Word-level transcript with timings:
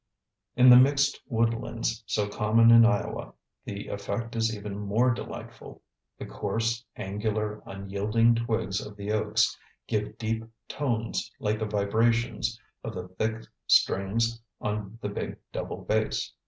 In 0.55 0.71
the 0.71 0.77
mixed 0.79 1.19
woodlands, 1.27 2.03
so 2.07 2.27
common 2.27 2.71
in 2.71 2.87
Iowa, 2.87 3.33
the 3.65 3.87
effect 3.89 4.35
is 4.35 4.57
even 4.57 4.79
more 4.79 5.13
delightful. 5.13 5.83
The 6.17 6.25
coarse, 6.25 6.83
angular, 6.95 7.61
unyielding 7.67 8.33
twigs 8.33 8.83
of 8.83 8.97
the 8.97 9.11
oaks 9.11 9.55
give 9.87 10.17
deep 10.17 10.43
tones 10.67 11.31
like 11.39 11.59
the 11.59 11.65
vibrations 11.67 12.59
of 12.83 12.95
the 12.95 13.09
thick 13.09 13.43
strings 13.67 14.41
on 14.59 14.97
the 15.03 15.09
big 15.09 15.37
double 15.53 15.77
bass. 15.77 16.33